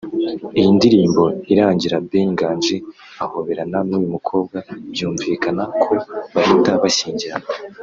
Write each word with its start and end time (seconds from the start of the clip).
iyi 0.59 0.69
ndirimbo 0.77 1.23
irangira 1.51 1.95
Ben 2.09 2.27
Nganji 2.33 2.77
ahoberana 3.23 3.77
n’uyu 3.87 4.09
mukobwa 4.15 4.57
byumvikana 4.93 5.63
ko 5.83 5.93
bahita 6.33 6.71
bashyingiranwa 6.83 7.49